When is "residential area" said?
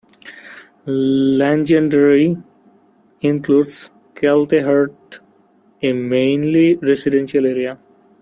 6.77-7.77